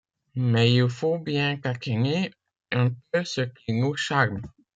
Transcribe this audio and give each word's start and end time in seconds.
Mais 0.33 0.73
il 0.73 0.89
faut 0.89 1.19
bien 1.19 1.57
taquiner 1.57 2.31
un 2.71 2.89
peu 3.11 3.23
ce 3.23 3.41
qui 3.41 3.73
nous 3.79 3.95
charme. 3.95 4.41